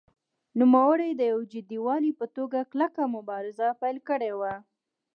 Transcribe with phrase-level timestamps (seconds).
[0.59, 4.53] نوموړي د یو جدي والي په توګه کلکه مبارزه پیل کړې وه.